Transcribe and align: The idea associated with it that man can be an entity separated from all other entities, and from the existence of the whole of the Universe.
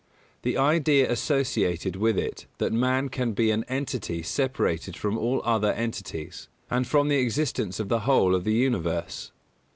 The 0.41 0.57
idea 0.57 1.11
associated 1.11 1.95
with 1.95 2.17
it 2.17 2.47
that 2.57 2.73
man 2.73 3.07
can 3.09 3.33
be 3.33 3.51
an 3.51 3.63
entity 3.65 4.23
separated 4.23 4.97
from 4.97 5.15
all 5.15 5.43
other 5.45 5.73
entities, 5.73 6.49
and 6.71 6.87
from 6.87 7.07
the 7.07 7.19
existence 7.19 7.79
of 7.79 7.87
the 7.89 7.99
whole 7.99 8.33
of 8.33 8.43
the 8.43 8.55
Universe. 8.55 9.31